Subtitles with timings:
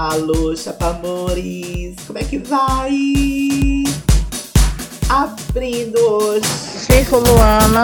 [0.00, 3.82] Alô, Chapamores, como é que vai?
[5.08, 6.46] Abrindo hoje.
[6.46, 7.82] Circo Luana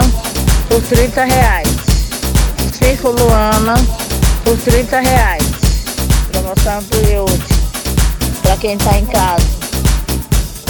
[0.69, 1.67] por 30 reais.
[2.71, 3.73] Circo Luana
[4.45, 5.43] por 30 reais.
[6.31, 7.43] Promoção do Yudi.
[8.43, 9.45] Pra quem tá em casa.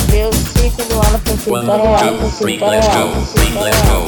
[0.10, 2.22] Meu Circo Luana por 30 reais.
[2.22, 3.14] Por 30 reais.
[3.14, 4.06] Por 30 reais.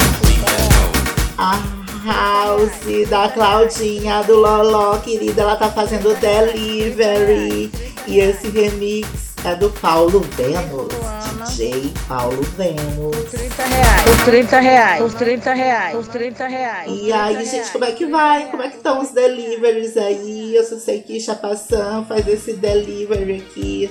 [1.38, 1.77] A
[2.08, 7.70] House da Claudinha do Loló, querida, ela tá fazendo delivery.
[8.06, 10.88] E esse remix é do Paulo Vênus.
[11.50, 13.14] DJ Paulo Vênus.
[13.14, 14.02] Por 30 reais.
[14.04, 15.02] Por 30 reais.
[15.02, 15.96] Por 30 reais.
[15.96, 16.92] Por 30 reais.
[17.02, 18.50] E aí, gente, como é que vai?
[18.50, 20.56] Como é que estão os deliveries aí?
[20.56, 23.90] Eu só sei que Chapaçã faz esse delivery aqui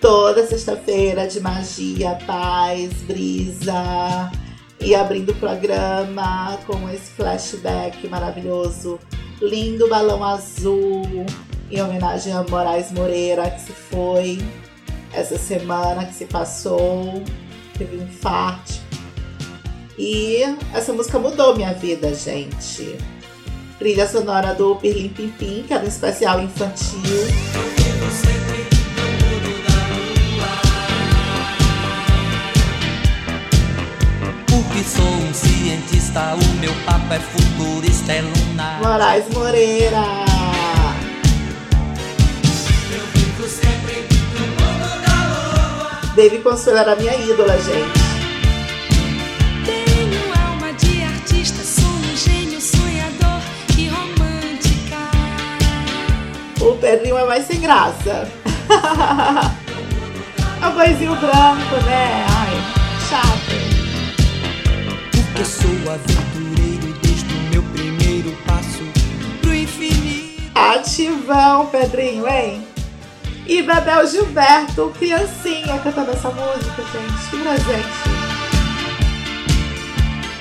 [0.00, 4.30] toda sexta-feira de magia, paz, brisa.
[4.84, 9.00] E abrindo o programa com esse flashback maravilhoso.
[9.40, 11.24] Lindo balão azul,
[11.70, 14.38] em homenagem a Moraes Moreira, que se foi
[15.12, 17.22] essa semana, que se passou,
[17.78, 18.74] teve um infarto.
[19.98, 20.42] E
[20.74, 22.98] essa música mudou minha vida, gente.
[23.78, 27.00] Trilha sonora do Pirlim Pimpim, que era um especial infantil.
[34.86, 38.80] Sou um cientista, o meu papo é futurista, é lunar.
[38.82, 40.24] Moraes Moreira.
[46.16, 47.98] Baby Consuelo era minha ídola, gente.
[49.64, 53.40] Tenho alma de artista, sou um gênio sonhador
[53.76, 55.10] e romântica.
[56.60, 58.28] O Pedrinho é mais sem graça.
[60.62, 62.24] é o boizinho branco, né?
[62.28, 62.54] Ai,
[63.10, 63.63] chato.
[65.34, 68.84] Porque sou aventureiro desde o meu primeiro passo
[69.40, 70.40] pro infinito.
[70.54, 72.64] Ativão, Pedrinho, hein?
[73.44, 77.30] E Bebel Gilberto, criancinha, cantando essa música, gente.
[77.30, 77.88] Que presente.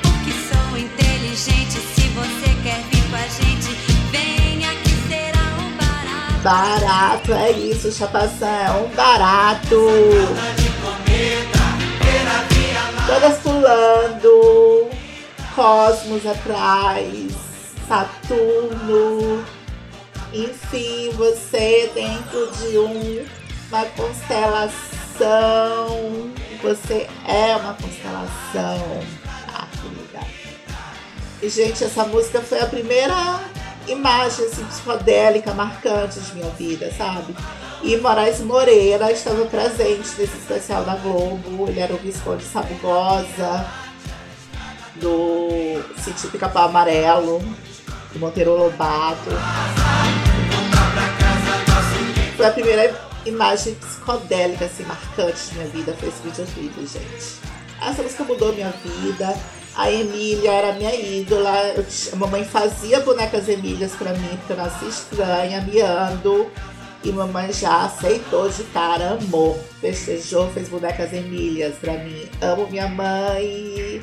[0.04, 3.74] Porque sou inteligente, se você quer vir com a gente,
[4.12, 6.44] venha que será um barato.
[6.44, 9.88] Barato, é isso, chapação, é um barato.
[13.06, 14.83] Todas pulando,
[15.56, 17.32] cosmos atrás,
[17.88, 19.44] Saturno.
[20.34, 23.26] Enfim, você dentro de um,
[23.70, 24.74] uma constelação.
[26.62, 29.04] Você é uma constelação.
[29.54, 30.28] Ah, que legal.
[31.42, 33.40] E, gente, essa música foi a primeira
[33.88, 37.36] imagem assim, psicodélica marcante de minha vida, sabe?
[37.84, 41.68] E Moraes Moreira estava presente nesse especial da Globo.
[41.68, 43.68] Ele era o Visconde Sabugosa,
[44.98, 47.40] do Sítio Pica-Pau Amarelo,
[48.12, 49.30] do Monteiro Lobato.
[52.36, 52.94] Foi a primeira
[53.26, 57.54] imagem psicodélica, assim, marcante de minha vida, foi esse videoclipe, gente.
[57.82, 59.36] Essa música mudou minha vida.
[59.76, 61.52] A Emília era minha ídola.
[62.12, 66.50] A mamãe fazia bonecas Emílias pra mim, porque eu nasci estranha, miando.
[67.04, 69.60] E mamãe já aceitou de cara, amou.
[69.82, 72.30] Festejou, fez bonecas Emílias pra mim.
[72.42, 74.02] Amo minha mãe.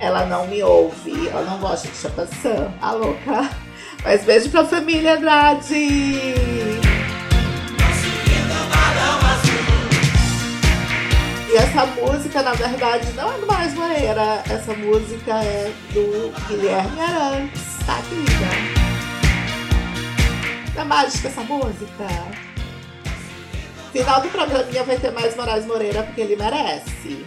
[0.00, 2.74] Ela não me ouve, ela não gosta de chapação.
[2.80, 3.50] A louca.
[4.02, 5.74] Mas beijo pra família Andrade.
[11.52, 14.42] E essa música, na verdade, não é do Mais Moreira.
[14.48, 18.80] Essa música é do Guilherme Arantes, tá, querida?
[20.80, 22.06] É mágica essa música?
[23.92, 27.26] Final do programinha vai ter mais Moraes Moreira porque ele merece.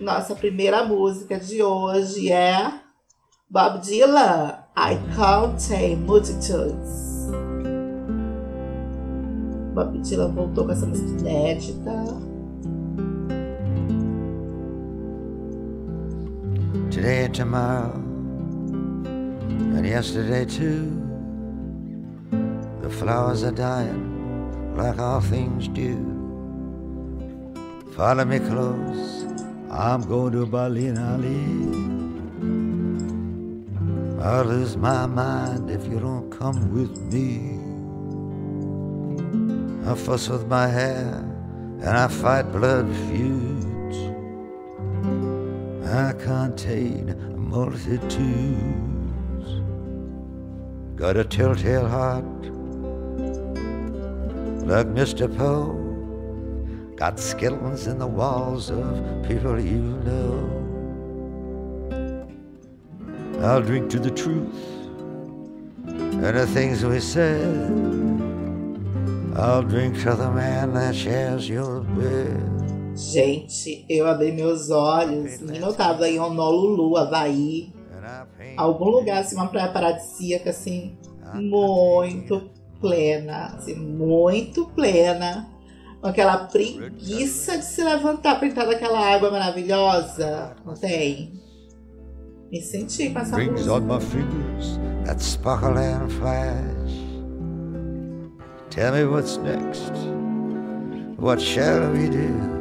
[0.00, 2.72] Nossa primeira música de hoje é
[3.50, 7.28] Bob Dylan, I Can't Tame Multitudes.
[9.74, 12.28] Bob Dylan voltou com essa música inédita.
[16.98, 17.92] today and tomorrow,
[19.76, 20.90] and yesterday too.
[22.82, 25.94] The flowers are dying like all things do.
[27.94, 29.27] Follow me close,
[29.70, 31.44] I'm going to Berlin, Ali.
[34.22, 37.58] I'll lose my mind if you don't come with me.
[39.88, 41.24] I fuss with my hair
[41.80, 43.96] and I fight blood feuds.
[45.86, 48.18] I contain multitudes.
[50.96, 52.24] Got a telltale heart
[54.66, 55.34] like Mr.
[55.36, 55.87] Poe.
[56.98, 58.82] Got skeletons in the walls of
[59.22, 60.50] people you know.
[63.40, 64.52] I'll drink to the truth
[65.86, 67.54] and the things we said.
[69.36, 72.42] I'll drink to the man that shares your bed.
[72.96, 77.72] Gente, eu abri meus olhos e eu tava em Honolulu, Havaí,
[78.56, 80.98] algum lugar, assim, uma praia paradisíaca, assim,
[81.32, 82.50] muito
[82.80, 85.48] plena, assim, muito plena.
[86.00, 90.54] Com aquela preguiça de se levantar pra entrar naquela água maravilhosa.
[90.64, 91.32] Não tem?
[92.50, 93.80] Me senti com essa rings música.
[93.80, 97.08] my fingers that sparkle and flash.
[98.70, 99.92] Tell me what's next.
[101.18, 102.58] What shall we do?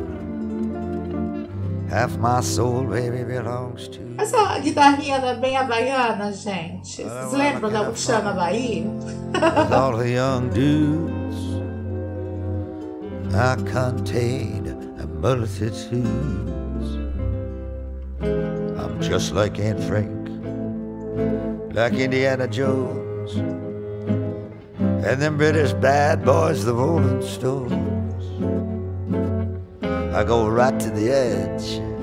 [1.90, 4.00] Half my soul, baby, belongs to.
[4.18, 7.04] Essa guitarrinha era bem havaiana, gente.
[7.04, 11.17] Vocês lembram da Chama with all the young dudes.
[13.34, 14.68] I contain
[15.00, 16.06] a multitudes.
[18.22, 20.30] I'm just like Aunt Frank,
[21.76, 23.36] like Indiana Jones,
[24.78, 28.24] and them British bad boys, the Rolling Stones.
[30.16, 31.97] I go right to the edge.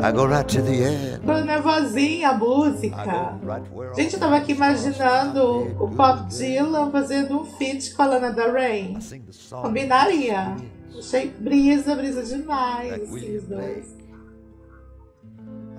[0.00, 1.20] I go right to the end.
[1.20, 3.38] Ficou nervosinha a música.
[3.42, 6.58] right Gente, eu tava aqui imaginando o Bob day.
[6.58, 8.94] Dylan fazendo um feat com a Lana Del Rey.
[8.94, 10.56] The song Combinaria.
[10.96, 13.96] Achei brisa, brisa demais, esses dois.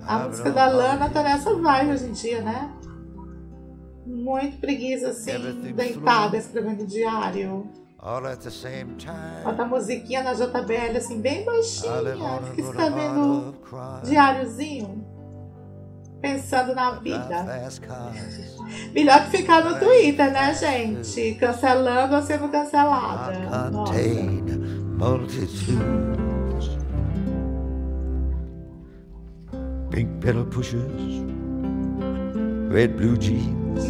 [0.06, 2.70] A música da Lana tá nessa vibe hoje em dia, né?
[4.06, 5.32] Muito preguiça, assim,
[5.74, 7.68] deitada, escrevendo diário.
[8.02, 9.44] All at the same time.
[9.44, 11.92] Bota a musiquinha na JBL, assim, bem baixinha.
[12.56, 14.00] escrevendo of crime.
[14.04, 15.06] diáriozinho.
[16.20, 17.46] Pensando na vida.
[18.92, 21.34] Melhor que ficar no Twitter, né, gente?
[21.34, 23.70] Cancelando ou sendo cancelada.
[23.70, 23.92] Nossa.
[24.98, 25.78] multitudes.
[29.90, 31.24] Pink pedal pushers,
[32.70, 33.84] red blue jeans,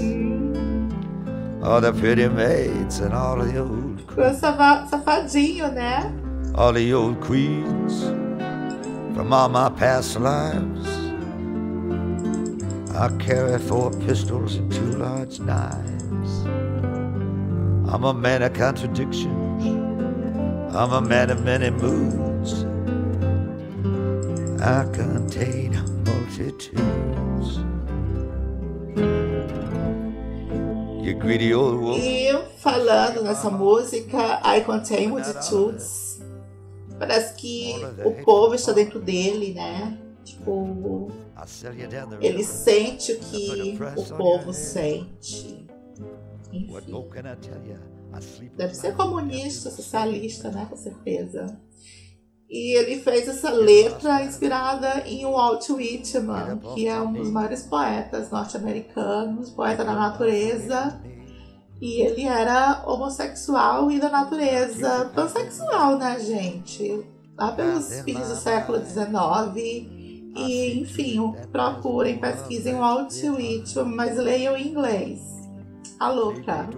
[1.63, 4.01] all the pretty maids and all the old,
[4.39, 6.11] sava- safadinho, né?
[6.57, 8.03] all the old queens
[9.15, 10.89] from all my past lives.
[12.97, 16.45] I carry four pistols and two large knives.
[17.93, 19.67] I'm a man of contradictions.
[20.75, 22.65] I'm a man of many moods.
[24.63, 25.73] I contain
[26.05, 27.10] multitudes.
[31.99, 36.21] E falando nessa música, I Contain Multitudes,
[36.99, 37.75] parece que
[38.05, 39.99] o povo está dentro dele, né?
[40.25, 41.11] Tipo,
[42.21, 45.67] ele sente o que o povo sente.
[46.53, 46.93] Enfim,
[48.57, 50.67] deve ser comunista, socialista, né?
[50.69, 51.59] Com certeza.
[52.51, 58.29] E ele fez essa letra inspirada em Walt Whitman, que é um dos maiores poetas
[58.33, 61.01] norte-americanos, poeta da natureza.
[61.81, 67.07] E ele era homossexual e da natureza pansexual, né, gente?
[67.39, 69.89] Lá pelos fins do século XIX.
[70.37, 75.21] E, enfim, procurem, pesquisem Walt Whitman, mas leiam em inglês.
[76.01, 76.69] A louca.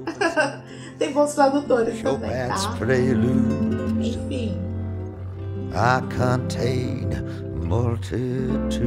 [0.98, 2.54] Tem bons tradutores também, tá?
[4.00, 4.41] Enfim.
[5.74, 7.08] I contain
[7.66, 8.78] multitudes.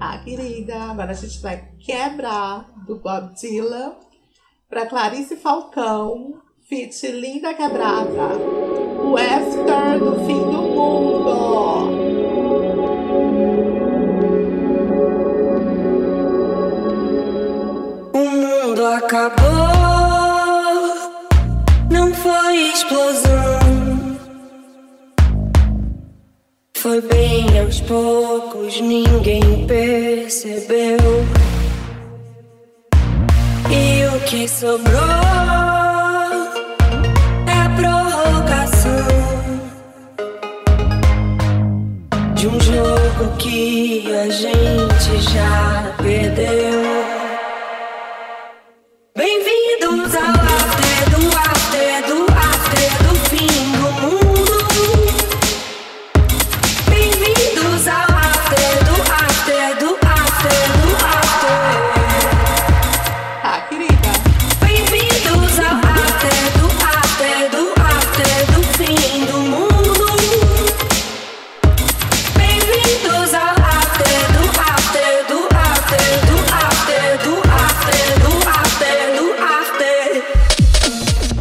[0.00, 3.92] Ah, querida, agora a gente vai quebrar do Bob Dylan
[4.68, 8.36] pra Clarice Falcão, feat Linda Quebrada.
[9.00, 11.30] O After do fim do mundo.
[18.12, 19.44] O mundo acabou,
[21.90, 23.53] não foi explosão.
[26.84, 30.98] Foi bem aos poucos, ninguém percebeu.
[33.70, 35.00] E o que sobrou
[37.46, 39.06] é prorrogação
[42.34, 47.03] de um jogo que a gente já perdeu.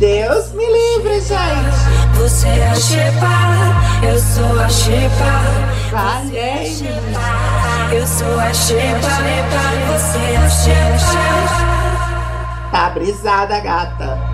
[0.03, 2.17] Deus me livre, gente.
[2.17, 3.25] Você é a Shepa,
[4.05, 5.41] eu sou a Shepa.
[5.91, 6.73] Valei.
[7.89, 9.07] Eu Eu sou a Xepa,
[9.87, 11.23] você é a Xepa.
[12.69, 14.32] Tá brisada, gata.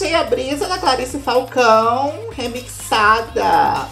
[0.00, 3.86] Curti a brisa da Clarice Falcão, remixada.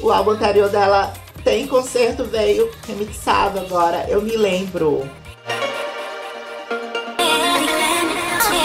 [0.00, 1.12] O álbum anterior dela
[1.44, 5.06] tem concerto, veio remixado agora, eu me lembro.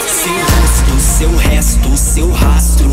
[0.08, 2.88] Seu rosto, seu resto, seu rastro.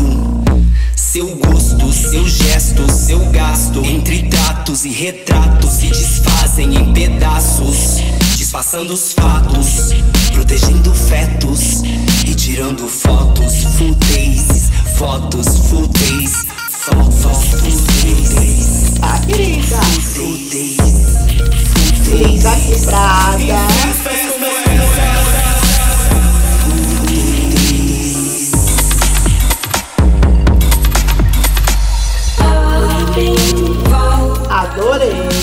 [0.94, 3.82] Seu gosto, seu gesto, seu gasto.
[3.82, 7.96] Entre tratos e retratos se desfazem em pedaços.
[8.36, 9.94] Disfarçando os fatos,
[10.44, 11.82] protegendo fetos
[12.26, 14.70] e tirando fotos fúteis.
[14.96, 16.32] Fotos fúteis,
[16.68, 18.94] fotos fúteis.
[19.26, 19.80] Querida?
[20.12, 20.76] Fúteis.
[22.08, 23.34] Linda quebrada.
[34.50, 35.33] Adorei.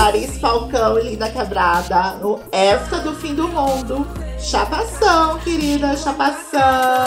[0.00, 4.06] Clarice Falcão e Linda Quebrada no Época do Fim do Mundo.
[4.38, 7.04] Chapação, querida, chapação.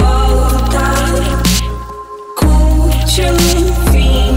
[0.00, 0.88] Volta,
[2.34, 4.34] curte o fim.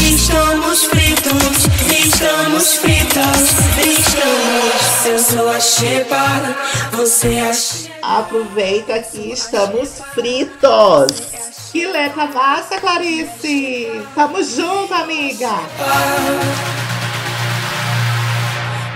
[0.00, 3.46] Estamos fritos, estamos estamos.
[5.04, 5.58] Eu sou a
[6.92, 7.85] você é a.
[8.08, 11.22] Aproveita que estamos fritos.
[11.72, 14.00] Que letra massa, Clarice.
[14.14, 15.50] Tamo junto, amiga.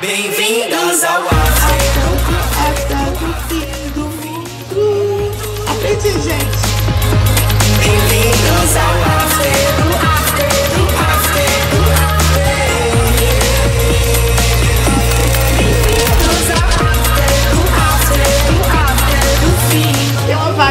[0.01, 1.91] Bem-vindas ao after.
[2.69, 5.35] Até do fim do mundo.
[5.69, 6.61] Aprendi, gente.
[7.79, 9.80] Bem-vindas ao after,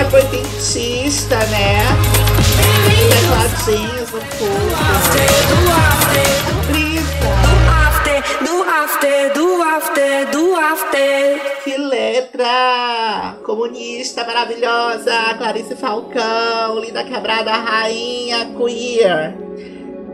[0.09, 1.83] Uma vibe oitentista, né?
[3.09, 4.73] Tecladinhos no corpo.
[7.69, 11.63] After, do after, do after, do after.
[11.63, 13.37] Que letra!
[13.45, 19.37] Comunista maravilhosa, Clarice Falcão, Linda Quebrada, rainha queer.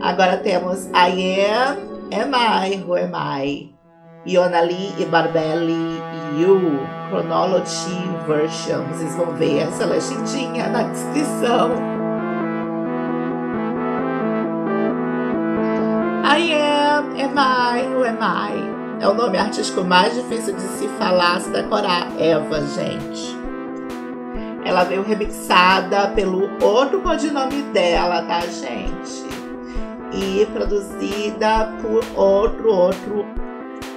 [0.02, 1.76] Agora temos I Am,
[2.12, 3.75] Am I, Who Am I?
[4.26, 6.02] Iona Lee e Barbelli
[6.36, 8.82] You, Chronology Version.
[8.88, 11.70] Vocês vão ver essa legendinha na descrição.
[16.24, 19.00] I Am, Am I, Who Am I?
[19.00, 22.08] É o nome artístico mais difícil de se falar, se decorar.
[22.18, 23.36] Eva, gente.
[24.64, 29.24] Ela veio remixada pelo outro codinome dela, tá, gente?
[30.12, 33.45] E produzida por outro, outro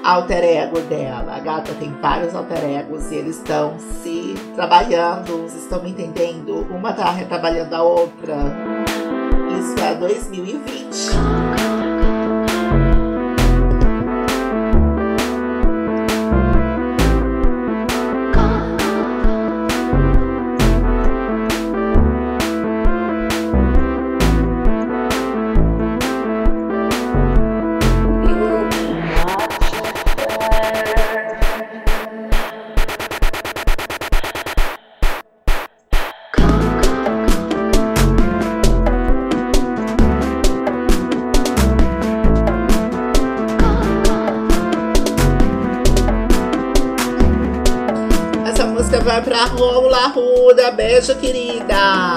[0.04, 1.36] alter ego dela.
[1.36, 6.68] A gata tem vários alter egos e eles estão se trabalhando, estão me entendendo?
[6.70, 8.36] Uma tá retrabalhando a outra.
[9.60, 11.59] Isso é 2020.
[50.80, 52.16] Beijo, querida.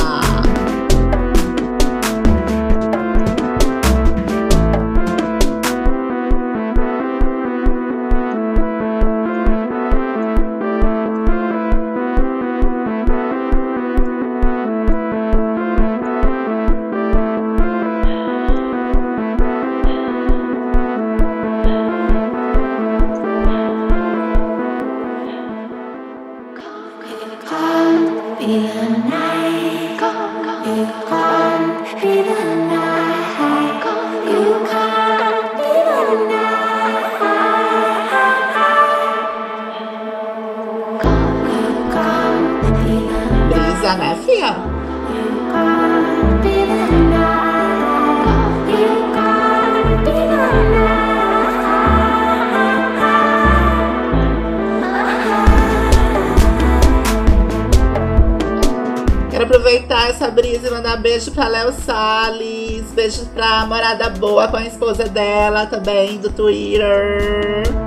[61.12, 67.81] Beijo pra Léo Salles, beijo pra Morada Boa com a esposa dela também, do Twitter.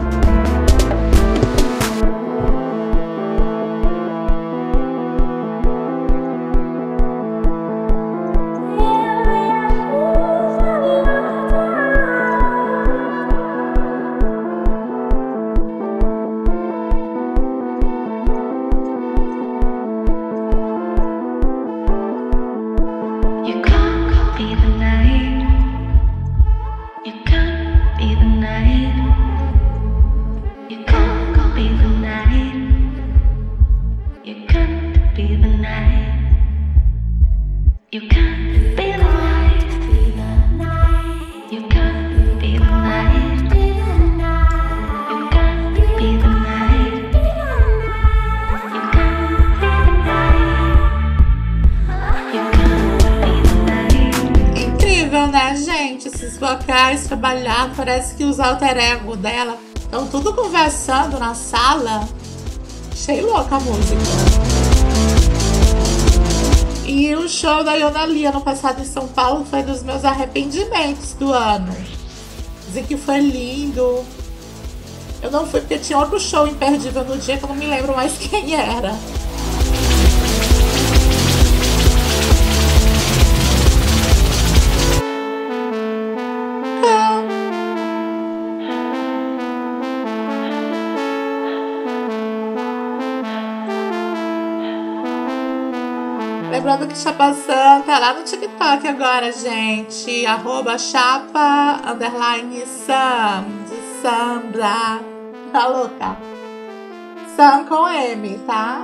[57.86, 62.10] Parece que os alter ego dela estão tudo conversando na sala.
[62.92, 64.02] Achei louca a música.
[66.84, 71.14] E o show da Iona Lee ano passado em São Paulo foi dos meus arrependimentos
[71.14, 71.72] do ano.
[72.66, 74.04] Dizem que foi lindo.
[75.22, 77.96] Eu não fui porque tinha outro show imperdível no dia que eu não me lembro
[77.96, 78.96] mais quem era.
[96.66, 100.26] Lembrando que Chapa Santa é lá no TikTok agora, gente.
[100.26, 105.00] Arroba chapa underline sam de sambra.
[105.52, 106.18] Tá louca?
[107.36, 108.80] Sam com M, tá?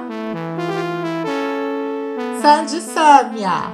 [2.40, 3.74] Sam de Sâmia.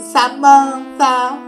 [0.00, 1.38] Samantha.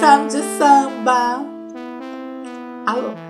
[0.00, 1.44] Sam de samba.
[2.86, 3.23] Alô?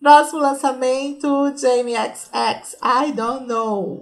[0.00, 4.00] Próximo lançamento, Jamie XX, I Don't Know.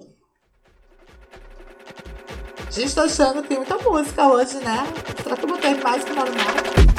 [2.70, 4.87] Gente, tô achando que tem muita música hoje, né?
[5.20, 6.97] Será que eu botei mais que normal?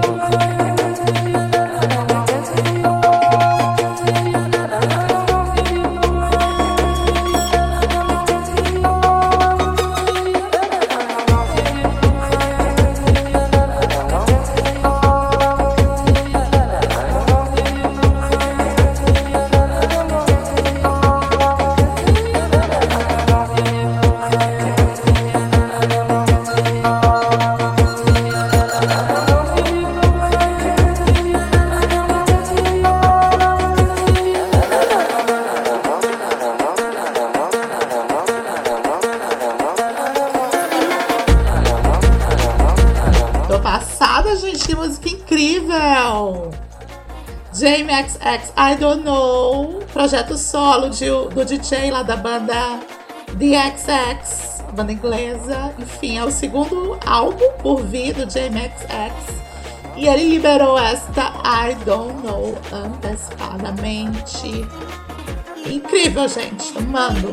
[0.00, 0.81] Vai.
[48.72, 52.80] I Don't Know, projeto solo de- do DJ lá da banda
[53.38, 55.74] The XX, banda inglesa.
[55.78, 59.42] Enfim, é o segundo álbum por vir do Jamie XX.
[59.96, 64.66] E ele liberou esta I Don't Know antecipadamente.
[65.66, 67.30] Incrível, gente, amando.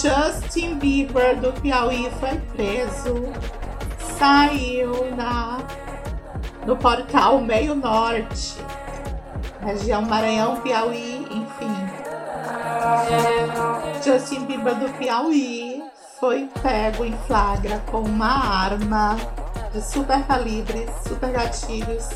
[0.00, 3.30] Justin Bieber do Piauí foi preso.
[4.18, 5.58] Saiu na,
[6.64, 8.56] no portal Meio Norte,
[9.62, 11.74] região Maranhão, Piauí, enfim.
[14.02, 15.82] Justin Bieber do Piauí
[16.18, 19.18] foi pego em flagra com uma arma
[19.70, 22.08] de super calibre, super gatilhos,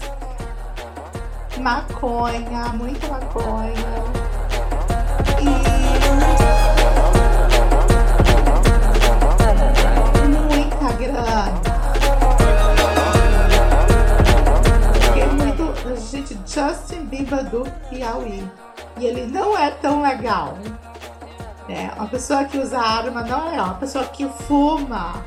[1.60, 4.23] maconha, muita maconha.
[15.00, 15.74] Fiquei muito.
[16.10, 18.48] Gente, Justin Bieber do Piauí.
[18.98, 20.56] E ele não é tão legal.
[21.68, 21.92] Né?
[21.96, 23.66] Uma pessoa que usa arma não é legal.
[23.66, 25.24] Uma pessoa que fuma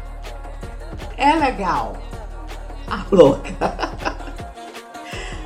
[1.17, 1.97] é legal.
[2.89, 3.51] A louca.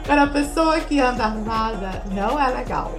[0.05, 2.91] Para a pessoa que anda armada não é legal.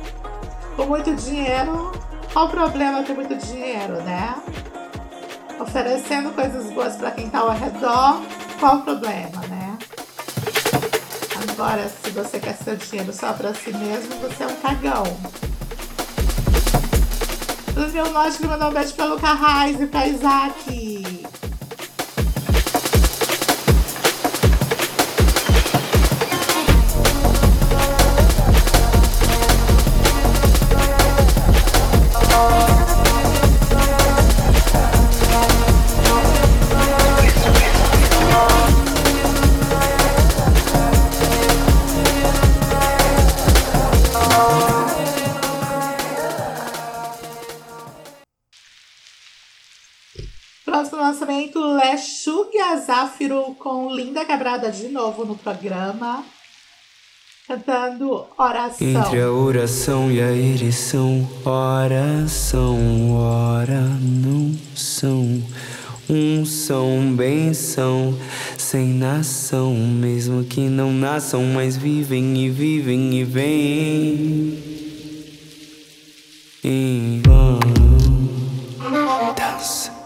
[0.76, 1.92] Com muito dinheiro,
[2.32, 4.34] qual o problema ter muito dinheiro, né?
[5.60, 8.20] Oferecendo coisas boas para quem tá ao redor,
[8.58, 9.78] qual o problema, né?
[11.50, 15.02] Agora, se você quer seu dinheiro só para si mesmo, você é um cagão.
[17.76, 21.21] O meu norte que mandou um beijo pra Luca Reis e pra Isaac.
[52.72, 56.24] Leshuga Zafiro com Linda Quebrada de novo no programa.
[57.46, 58.86] Cantando Oração.
[58.86, 65.42] Entre a oração e a ereção, oração, ora não são.
[66.08, 68.18] Um são, benção,
[68.56, 74.62] sem nação, mesmo que não nasçam, mas vivem e vivem e vêm.
[76.64, 77.58] Em vão.
[79.36, 80.01] Dança.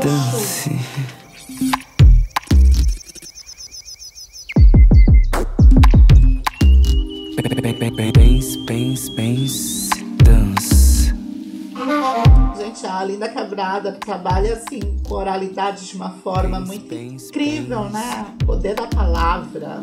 [0.00, 0.70] Dance.
[8.16, 9.90] Pense, pense, pense,
[10.22, 11.14] dance.
[12.56, 18.26] Gente, a Linda Quebrada trabalha assim com oralidade de uma forma muito incrível, né?
[18.42, 19.82] O poder da palavra.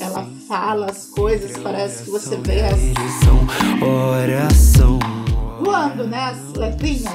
[0.00, 2.80] Ela fala as coisas, parece que você vê as
[3.82, 4.98] oração.
[5.62, 6.18] voando, né?
[6.18, 7.12] As letrinhas.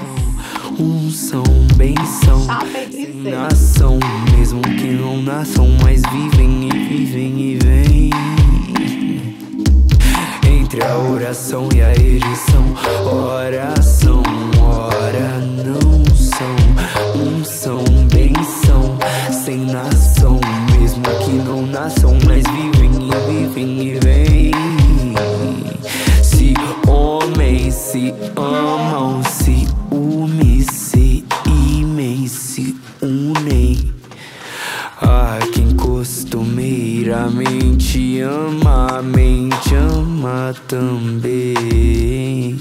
[0.79, 1.43] Um são,
[1.75, 2.45] benção,
[2.85, 3.97] entre sem nação,
[4.37, 8.09] mesmo que não nasçam, mas vivem e vivem e vêm.
[10.47, 12.63] Entre a oração e a ereção,
[13.11, 14.21] oração,
[14.61, 16.55] ora não são,
[17.15, 18.99] um são, benção,
[19.31, 20.39] sem nação,
[20.79, 24.51] mesmo que não nasçam, mas vivem e vivem e vêm.
[26.21, 26.53] Se
[26.87, 29.23] homens se amam,
[37.27, 42.57] costumeiramente ama, a mente ama também.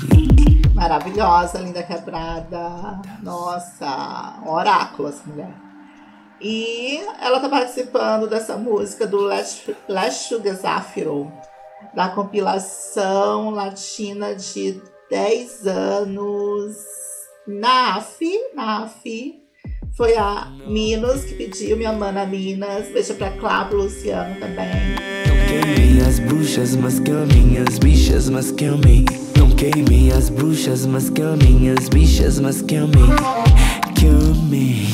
[0.75, 3.01] Maravilhosa, Linda Quebrada.
[3.23, 5.55] Nossa, oráculo essa mulher.
[6.41, 9.29] E ela tá participando dessa música do
[9.89, 11.33] Leshuga Zafiro,
[11.95, 16.77] da compilação latina de 10 anos.
[17.47, 18.19] NAF,
[18.55, 19.46] NAF.
[19.97, 22.89] Foi a Minos que pediu, minha mana Minas.
[22.93, 24.69] Beijo pra Cláudio Luciano também.
[25.49, 27.11] Queimem as bruxas, mas que
[27.67, 29.07] as bichas, mas que amem.
[29.39, 33.07] Não queimem as bruxas, mas que as bichas, mas que amem.
[33.95, 34.87] Que amem,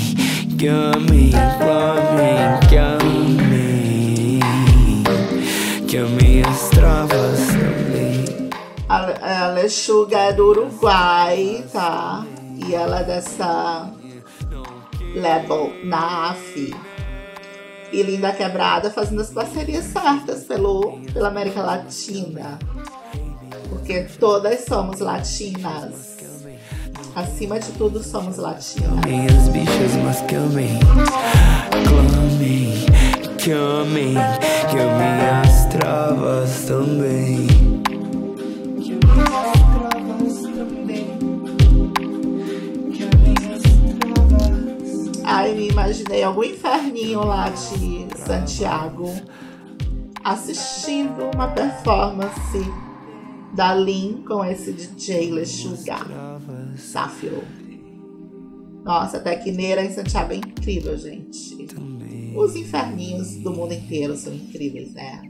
[0.57, 4.41] que amem, que amem, que amem.
[5.89, 8.51] Que amem as travas também.
[8.89, 12.25] A, a Lechuga é do Uruguai, tá?
[12.65, 13.91] E ela é dessa
[15.15, 16.75] label NAF.
[17.93, 22.59] E Linda Quebrada fazendo as parcerias certas pelo, pela América Latina.
[23.69, 26.13] Porque todas somos latinas.
[27.15, 29.05] Acima de tudo, somos latinas.
[29.05, 30.79] Amem as bichas, mas que amem.
[31.87, 32.87] Clamem,
[33.37, 34.15] que amem,
[34.71, 37.72] que amem as travas também.
[45.35, 49.07] Ai, me imaginei algum inferninho lá de Santiago
[50.23, 52.59] assistindo uma performance
[53.57, 55.97] da Lin com esse DJ Lechuga
[56.77, 57.43] Safio.
[58.85, 61.67] Nossa, a Tecneira em Santiago é incrível, gente.
[62.37, 65.23] Os inferninhos do mundo inteiro são incríveis, né?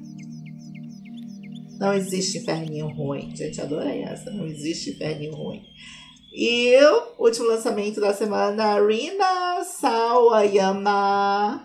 [1.78, 3.30] Não existe inferninho ruim.
[3.36, 4.32] Gente, adorei essa.
[4.32, 5.62] Não existe inferninho ruim.
[6.34, 11.60] E o último lançamento da semana, Rina Sawayama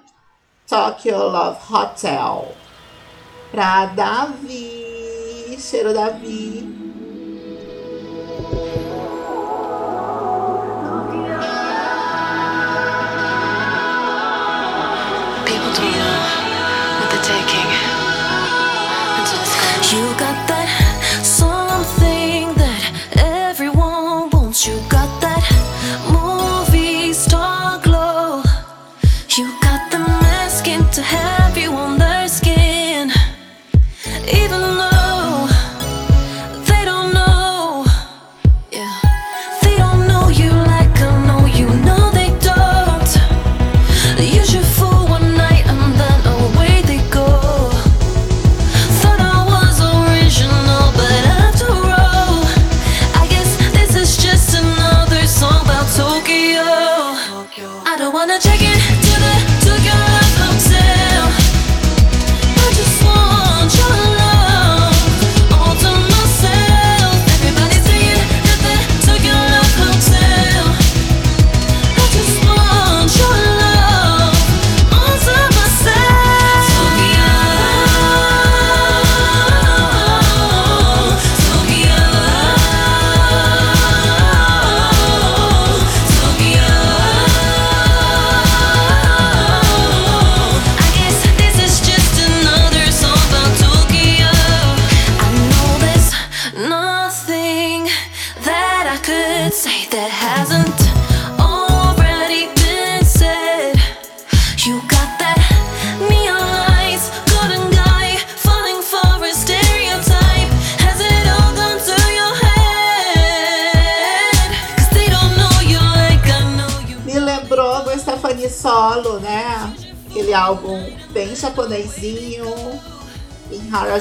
[0.68, 2.54] Tokyo Love Hotel.
[3.50, 5.56] Pra Davi.
[5.58, 6.77] Cheiro Davi.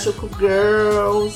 [0.06, 1.34] Harajuku Girls.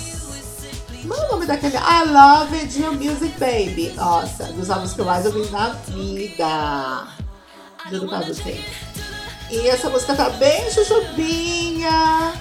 [1.03, 1.77] Como é o nome daquele?
[1.77, 3.93] I Love It Your Music Baby.
[3.97, 7.09] Nossa, dos álbuns que eu mais ouvi na vida.
[7.91, 8.65] Juro pra você.
[9.51, 12.33] E essa música tá bem jujubinha,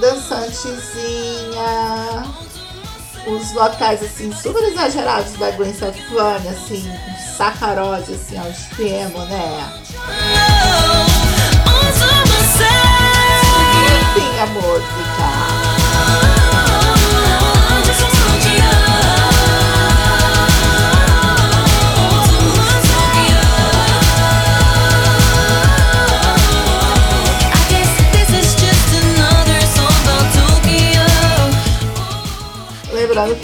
[0.00, 0.72] dançantezinha.
[3.26, 6.90] Os vocais, assim, super exagerados da Gwen Stefani, assim,
[7.36, 9.82] sacarose, assim, ao extremo, né?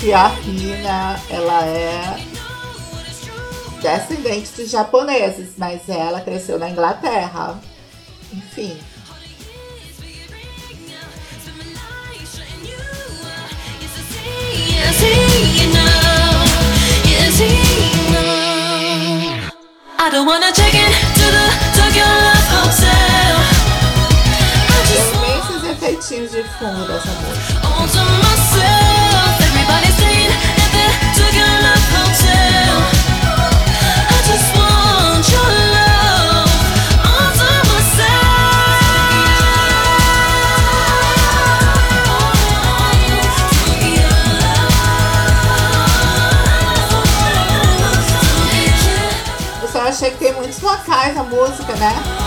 [0.08, 2.16] Que a Rina, ela é
[3.82, 7.60] descendente de japoneses, mas ela cresceu na Inglaterra.
[8.32, 8.78] Enfim.
[20.00, 23.36] I don't wanna check in to the Tokyo Love Hotel.
[24.64, 29.07] I just Tem bem esses efeitinhos de fundo dessa música.
[50.58, 52.17] Achei que tem muitos vocais a música, né?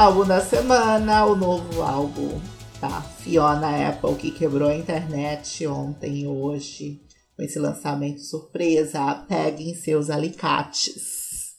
[0.00, 2.40] Álbum da semana, o novo álbum
[2.80, 7.02] da Fiona Apple, que quebrou a internet ontem e hoje,
[7.36, 9.26] com esse lançamento surpresa.
[9.28, 11.50] Peguem seus alicates.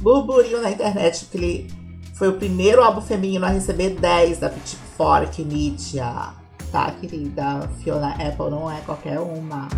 [0.00, 1.70] burburinho na internet que ele
[2.14, 6.32] foi o primeiro álbum feminino a receber 10 da Pitchfork Media.
[6.72, 7.68] Tá, querida?
[7.82, 9.68] Fiona Apple não é qualquer uma.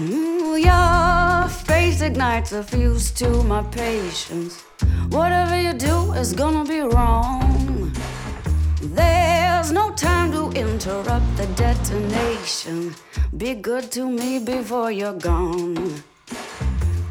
[0.00, 4.62] Your face ignites a fuse to my patience.
[5.08, 7.92] Whatever you do is gonna be wrong.
[8.80, 12.94] There's no time to interrupt the detonation.
[13.36, 16.04] Be good to me before you're gone.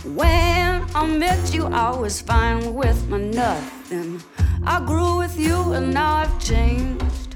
[0.06, 4.23] When I met you, I was fine with my nothing.
[4.65, 7.26] I grew with you and now I've changed.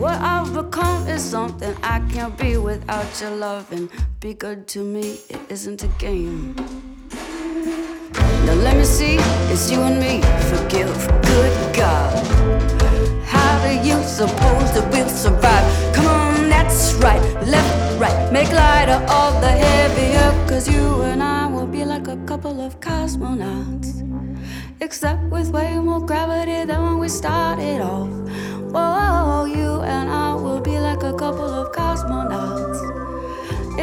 [0.00, 3.90] What I've become is something I can't be without your loving.
[4.18, 6.56] Be good to me, it isn't a game.
[8.46, 9.16] Now let me see,
[9.52, 10.22] it's you and me.
[10.48, 10.79] Forgive,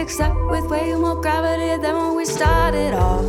[0.07, 3.25] Except with way more gravity than when we started off.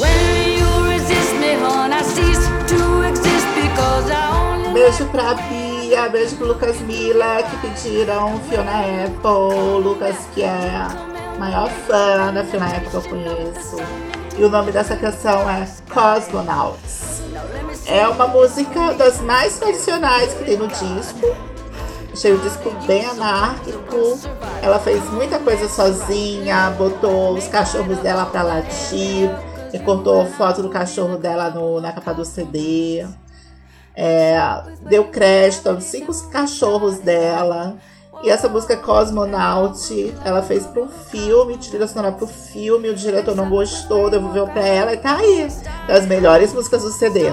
[0.00, 4.72] When you resist me, hon, I cease to exist because I only.
[4.72, 9.82] Beijo pra Bia, beijo pro Lucas Mila, que pediram Fiona Apple.
[9.84, 10.88] Lucas, que é
[11.38, 13.76] maior fã da Fiona Apple que eu conheço.
[14.38, 17.20] E o nome dessa canção é Cosmonauts.
[17.84, 21.51] É uma música das mais tradicionais que tem no disco.
[22.12, 24.18] Achei o disco bem anárquico.
[24.62, 29.30] Ela fez muita coisa sozinha, botou os cachorros dela pra latir,
[29.72, 33.06] recortou foto do cachorro dela no, na capa do CD.
[33.94, 34.38] É,
[34.82, 37.76] deu crédito aos cinco cachorros dela.
[38.22, 43.34] E essa música Cosmonaut, ela fez para um filme, trilha sonora pro filme, o diretor
[43.34, 45.48] não gostou, devolveu pra ela e tá aí.
[45.88, 47.32] Das melhores músicas do CD.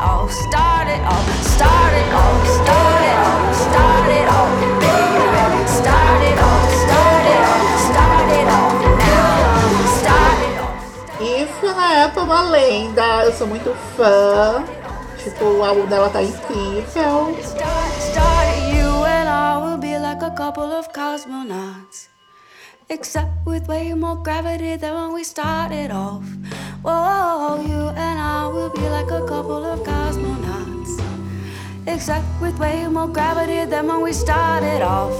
[0.00, 5.66] Off, start it off, start it off, start it off, start it off, baby.
[5.66, 9.58] Start it off, start it off, start it off now.
[9.98, 11.60] Start it off.
[11.60, 14.64] Fiona Apple uma lenda, eu sou muito fã.
[15.22, 17.36] Tipo, o álbum dela tá incrível.
[17.42, 22.08] Start, start, you and I will be like a couple of cosmonauts.
[22.88, 26.22] Except with way more gravity than when we started off.
[26.80, 31.02] Whoa, you and I will be like a couple of cosmonauts.
[31.88, 35.12] Except with way more gravity than when we started off.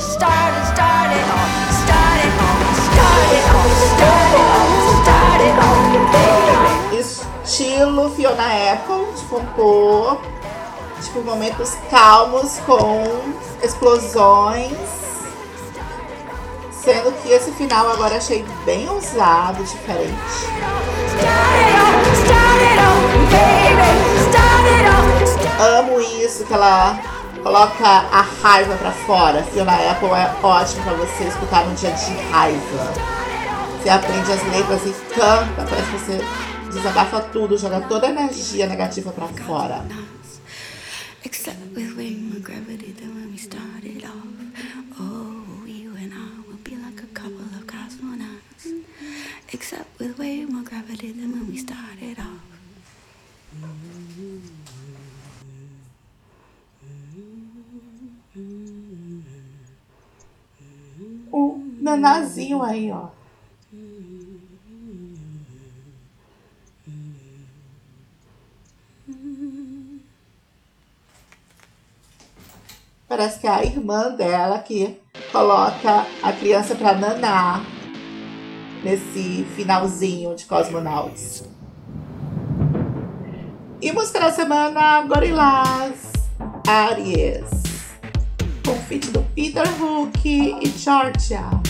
[0.00, 2.58] Started, started off, started off,
[2.90, 5.86] started off, started off, started off.
[6.98, 10.20] Estilo Fiona Apple de compor.
[11.00, 13.04] Tipo, momentos calmos com
[13.62, 15.05] explosões.
[16.86, 20.14] Sendo que esse final agora achei bem ousado, diferente.
[25.58, 26.96] Amo isso, que ela
[27.42, 29.42] coloca a raiva pra fora.
[29.42, 32.92] Fiona Apple é ótimo pra você escutar num dia de raiva.
[33.82, 36.20] Você aprende as letras e canta, parece que você
[36.72, 39.84] desabafa tudo, joga toda a energia negativa pra fora.
[41.24, 44.36] Except with gravity than when we started off.
[45.00, 48.72] Oh, you and I will be like a couple of cosmonauts.
[49.56, 52.44] Except with way more gravity than when we started off.
[61.32, 63.08] Um nanazinho aí, ó.
[73.08, 75.00] Parece que é a irmã dela que
[75.32, 77.75] coloca a criança pra nanar
[78.82, 81.44] nesse finalzinho de Cosmonauts.
[83.80, 86.12] E música da semana, Gorillaz,
[86.66, 87.50] Aries.
[88.64, 91.65] Com feat do Peter Hook e Georgia.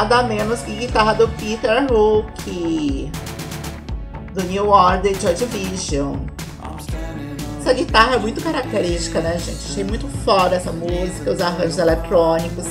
[0.00, 3.12] Nada menos que guitarra do Peter Hook,
[4.32, 6.16] do New Order Joy Division.
[7.60, 9.58] Essa guitarra é muito característica, né, gente?
[9.70, 12.64] Achei muito foda essa música, os arranjos eletrônicos.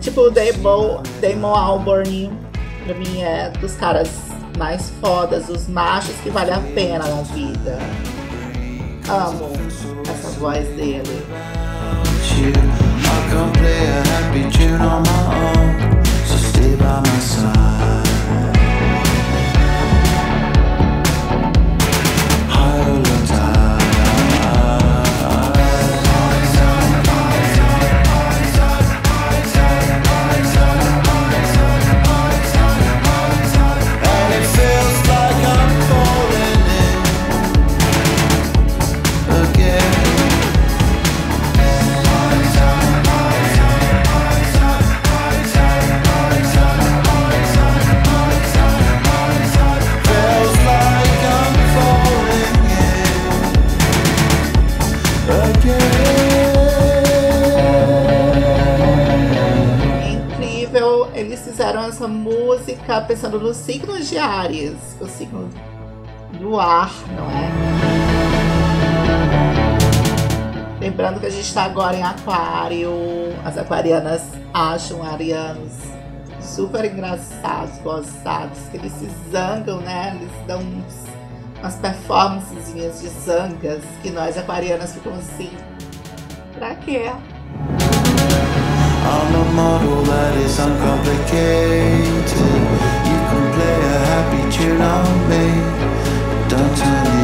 [0.00, 2.36] Tipo o Damon, Damon Albarn,
[2.84, 4.10] pra mim é dos caras
[4.58, 7.78] mais fodas, os machos que vale a pena na vida.
[9.08, 9.52] Amo
[10.10, 11.24] essa voz dele.
[13.28, 15.10] I play a happy tune on my
[15.56, 15.95] own,
[16.26, 18.05] so stay by my side.
[62.96, 65.50] Música pensando nos signos de Ares, o signo
[66.38, 67.50] do ar, não é?
[70.80, 72.90] Lembrando que a gente está agora em Aquário.
[73.44, 74.22] As aquarianas
[74.54, 75.72] acham arianos
[76.40, 80.16] super engraçados, gozados, que eles se zangam, né?
[80.16, 81.04] Eles dão uns,
[81.58, 85.50] umas performancezinhas de zangas que nós aquarianas ficamos assim.
[86.54, 87.10] Pra quê?
[89.08, 92.28] I'm a model that is uncomplicated.
[93.10, 95.44] You can play a happy tune on me,
[96.28, 97.15] but don't turn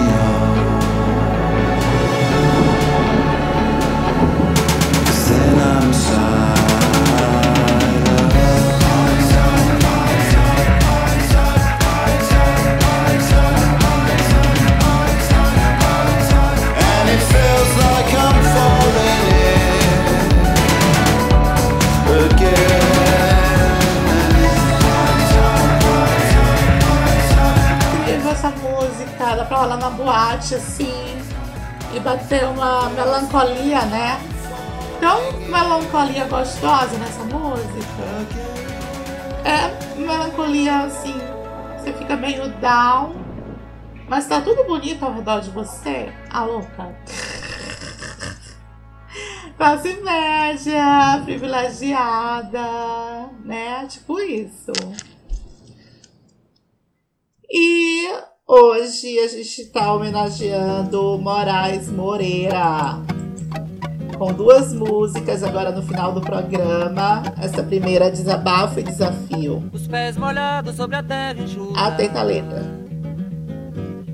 [29.36, 30.92] dá pra rolar na boate assim
[31.94, 34.18] e bater uma melancolia, né?
[35.00, 38.02] Tão melancolia gostosa nessa música.
[39.44, 41.14] É melancolia assim,
[41.76, 43.14] você fica meio down,
[44.08, 46.12] mas tá tudo bonito ao redor de você.
[46.30, 46.94] A louca.
[49.56, 53.86] Classe média, privilegiada, né?
[53.86, 54.72] Tipo isso.
[57.50, 58.08] E
[58.54, 63.00] hoje a gente está homenageando Moraes Moreira
[64.18, 67.22] com duas músicas agora no final do programa.
[67.40, 69.68] Essa primeira, Desabafo e Desafio.
[69.72, 71.80] Os pés molhados sobre a terra enxuta.
[71.80, 72.62] Atenta a letra.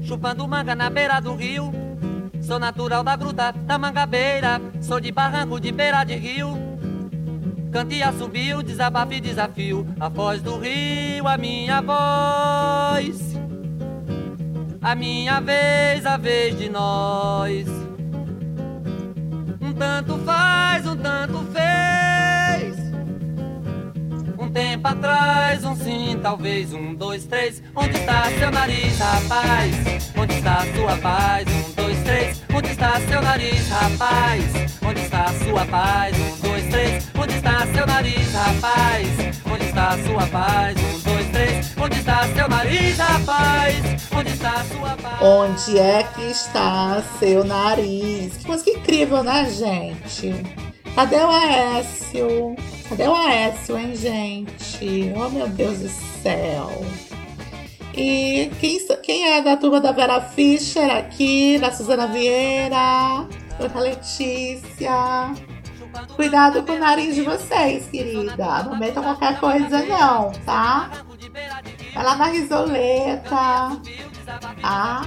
[0.03, 1.73] Chupando manga na beira do rio.
[2.41, 4.61] Sou natural da gruta da mangabeira.
[4.81, 6.57] Sou de barranco de beira de rio.
[7.73, 9.87] Cante assobio, desabafo e desafio.
[10.01, 13.38] A voz do rio, a minha voz.
[14.81, 17.67] A minha vez, a vez de nós.
[19.61, 22.79] Um tanto faz, um tanto fez.
[24.39, 27.61] Um tempo atrás, um sim, talvez um, dois, três.
[27.75, 30.13] Onde está seu nariz, rapaz?
[30.17, 31.47] Onde está sua paz?
[31.49, 32.43] Um, dois, três.
[32.55, 34.79] Onde está seu nariz, rapaz?
[34.81, 36.17] Onde está sua paz?
[36.17, 37.11] Um, dois, três.
[37.21, 39.09] Onde está seu nariz, rapaz?
[39.53, 40.77] Onde está sua paz?
[40.77, 41.08] Um,
[41.39, 41.75] três.
[41.79, 43.75] Onde está seu nariz, rapaz?
[44.13, 45.23] Onde está sua paz?
[45.23, 48.37] Onde é que está seu nariz?
[48.39, 50.35] Que música incrível, né, gente?
[50.95, 52.57] Cadê o Aécio?
[52.89, 55.13] Cadê o Aécio, hein, gente?
[55.17, 55.89] Oh, meu Deus do
[56.23, 56.85] céu.
[57.95, 63.27] E quem, quem é da turma da Vera Fischer aqui, da Suzana Vieira,
[63.59, 65.33] da Letícia?
[66.15, 68.63] Cuidado com o nariz de vocês, querida.
[68.65, 70.91] Não metam qualquer coisa, não, tá?
[71.95, 73.31] Lá na risoleta,
[74.61, 75.07] tá?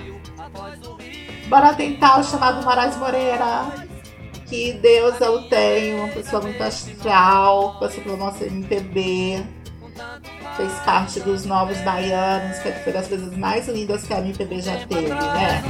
[1.48, 3.66] Bora tentar o chamado Moraes Moreira.
[4.48, 9.46] Que Deus eu tenho, uma pessoa muito astral, passou pelo nosso MPB,
[10.58, 14.76] fez parte dos novos baianos, que foi das coisas mais lindas que a MPB já
[14.88, 15.64] teve, né?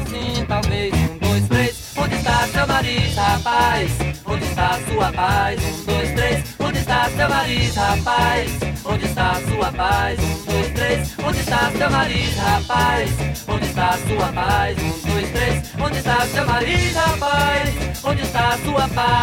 [2.12, 3.91] Onde está seu nariz, rapaz?
[4.26, 5.62] Onde está sua paz?
[5.64, 6.43] Um, dois, três.
[6.59, 8.51] Onde está seu nariz, rapaz?
[8.84, 10.20] Onde está sua paz?
[10.20, 11.16] Um, dois, três.
[11.24, 13.09] Onde está seu nariz, rapaz?
[13.47, 14.78] Onde está sua paz?
[14.78, 15.64] Um, dois, três.
[15.80, 17.70] Onde está seu nariz, rapaz?
[18.03, 19.22] Onde está sua paz?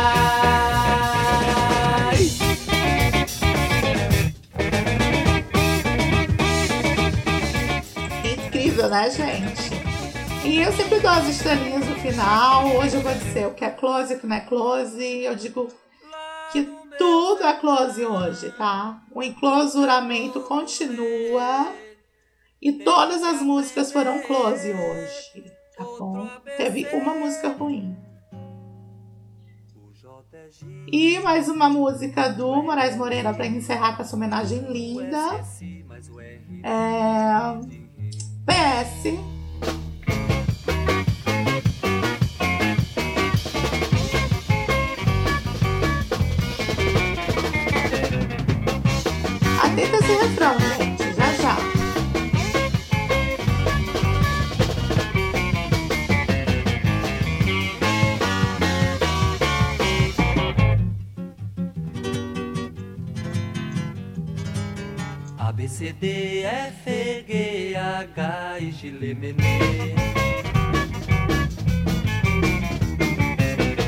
[8.24, 9.77] Incrível, né, gente?
[10.48, 12.74] E eu sempre dou as estrelinhas no final.
[12.78, 15.22] Hoje eu vou dizer o que é close o que não é close.
[15.22, 15.68] Eu digo
[16.50, 16.64] que
[16.96, 19.02] tudo é close hoje, tá?
[19.14, 21.70] O enclosuramento continua.
[22.62, 26.26] E todas as músicas foram close hoje, tá bom?
[26.56, 27.94] Teve uma música ruim.
[30.90, 35.44] E mais uma música do Moraes Moreira para encerrar com essa homenagem linda.
[36.64, 37.52] É...
[38.46, 39.37] PS.
[51.16, 51.56] Já já.
[65.38, 69.36] A, B, C, D, F, G, H, I, J, L, M, N.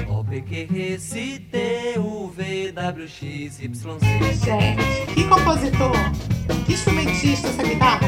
[0.08, 1.59] O, P, Q, R, S,
[2.92, 4.44] V, W, X, Y, Z.
[4.44, 5.92] Gente, que compositor,
[6.66, 8.00] que instrumentista essa guitarra.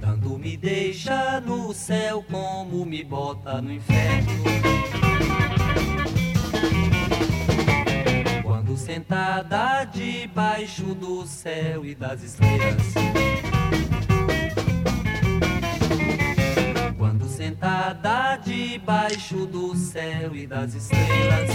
[0.00, 4.32] Tanto me deixa no céu como me bota no inferno.
[8.42, 12.94] Quando sentada debaixo do céu e das estrelas.
[16.96, 21.50] Quando sentada debaixo do céu e das estrelas.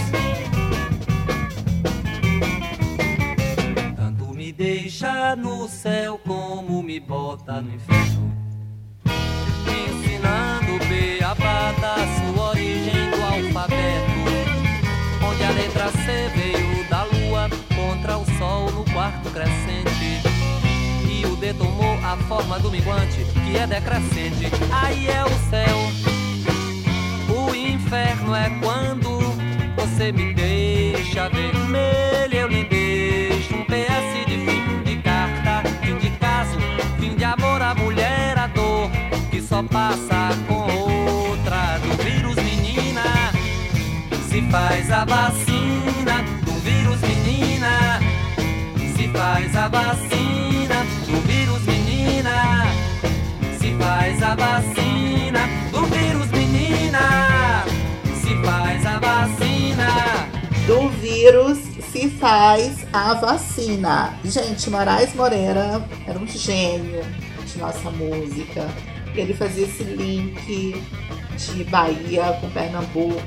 [4.58, 8.36] Deixa no céu como me bota no inferno.
[9.64, 14.18] Ensinando beabada, sua origem do alfabeto.
[15.24, 20.26] Onde a letra C veio da lua contra o sol no quarto crescente.
[21.08, 24.50] E o D tomou a forma do minguante, que é decrescente.
[24.72, 25.78] Aí é o céu.
[27.32, 29.20] O inferno é quando
[29.76, 34.27] você me deixa vermelho, eu lhe deixo um PS
[39.48, 43.32] só passa com outra do vírus, menina.
[44.28, 47.98] Se faz a vacina do vírus, menina.
[48.94, 52.66] Se faz a vacina do vírus, menina.
[53.58, 55.40] Se faz a vacina
[55.72, 57.64] do vírus, menina.
[58.20, 59.88] Se faz a vacina.
[60.66, 61.58] Do vírus
[61.90, 64.14] se faz a vacina.
[64.22, 67.02] Gente, Moraes Moreira era um gênio
[67.46, 68.68] de nossa música.
[69.20, 70.80] Ele fazia esse link
[71.36, 73.18] de Bahia com Pernambuco.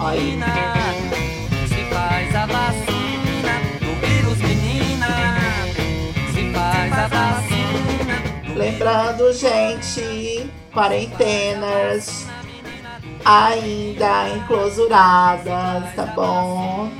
[0.00, 0.38] Olha aí.
[1.68, 5.06] Se faz a vacina do vírus, menina.
[6.34, 8.56] Se faz a vacina.
[8.56, 12.26] Lembrando, gente, quarentenas
[13.24, 16.90] ainda enclosuradas, tá bom?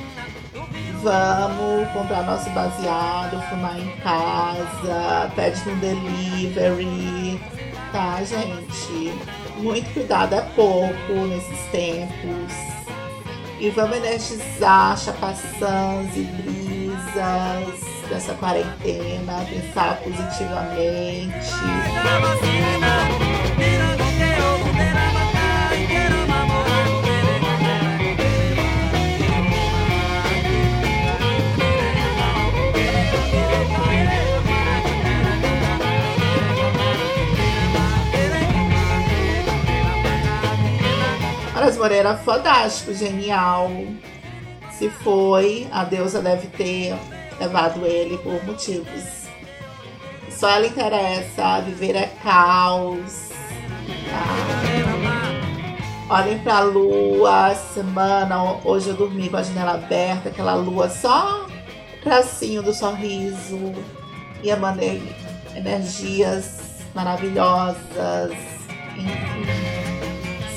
[1.02, 7.40] Vamos comprar nosso baseado, fumar em casa, pede no delivery,
[7.92, 9.12] tá, gente?
[9.56, 12.52] Muito cuidado é pouco nesses tempos.
[13.58, 21.46] E vamos energizar chapaçãs e brisas dessa quarentena, pensar positivamente.
[41.76, 43.70] Moraes Moreira, fantástico, genial.
[44.72, 46.94] Se foi, a deusa deve ter
[47.38, 49.26] levado ele por motivos.
[50.30, 53.30] Só ela interessa, viver é caos.
[56.08, 56.14] Tá?
[56.14, 58.58] Olhem pra lua, semana.
[58.64, 61.46] Hoje eu dormi com a janela aberta, aquela lua só
[62.02, 63.74] tracinho do sorriso.
[64.42, 65.02] E emanei
[65.54, 68.32] energias maravilhosas.
[68.96, 69.85] Enfim.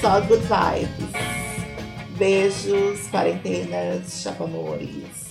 [0.02, 1.12] Só good vibes.
[2.18, 5.30] Beijos, quarentenas, chapamores.